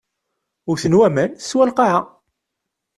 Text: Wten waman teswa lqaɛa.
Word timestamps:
Wten 0.69 0.93
waman 0.99 1.31
teswa 1.33 1.63
lqaɛa. 1.69 1.99